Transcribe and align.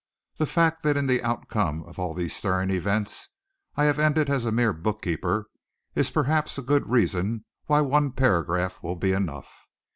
The 0.37 0.47
fact 0.47 0.81
that 0.81 0.97
in 0.97 1.05
the 1.05 1.21
outcome 1.21 1.83
of 1.83 1.99
all 1.99 2.15
these 2.15 2.35
stirring 2.35 2.71
events 2.71 3.29
I 3.75 3.83
have 3.83 3.99
ended 3.99 4.31
as 4.31 4.45
a 4.45 4.51
mere 4.51 4.73
bookkeeper 4.73 5.47
is 5.93 6.09
perhaps 6.09 6.57
a 6.57 6.63
good 6.63 6.89
reason 6.89 7.45
why 7.67 7.81
one 7.81 8.11
paragraph 8.13 8.81
will 8.81 8.95
be 8.95 9.11
enough. 9.11 9.51